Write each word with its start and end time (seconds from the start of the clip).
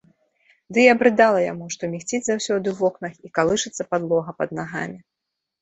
Ды 0.77 0.85
і 0.85 0.87
абрыдала 0.93 1.41
яму, 1.51 1.65
што 1.75 1.83
мігціць 1.93 2.21
заўсёды 2.29 2.67
ў 2.71 2.75
вокнах 2.81 3.13
і 3.29 3.33
калышацца 3.41 3.89
падлога 3.93 4.31
пад 4.41 4.49
нагамі. 4.63 4.99